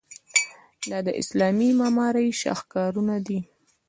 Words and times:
دا 0.89 0.99
د 1.07 1.09
اسلامي 1.21 1.69
معمارۍ 1.79 2.27
شاهکارونه 2.41 3.15
دي. 3.27 3.39